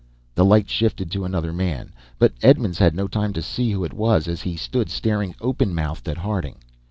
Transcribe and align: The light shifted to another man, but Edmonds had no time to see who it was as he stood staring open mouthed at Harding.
The 0.33 0.43
light 0.43 0.67
shifted 0.67 1.11
to 1.11 1.25
another 1.25 1.53
man, 1.53 1.91
but 2.17 2.33
Edmonds 2.41 2.79
had 2.79 2.95
no 2.95 3.07
time 3.07 3.33
to 3.33 3.41
see 3.43 3.69
who 3.71 3.83
it 3.83 3.93
was 3.93 4.27
as 4.27 4.41
he 4.41 4.55
stood 4.57 4.89
staring 4.89 5.35
open 5.41 5.75
mouthed 5.75 6.09
at 6.09 6.17
Harding. 6.17 6.55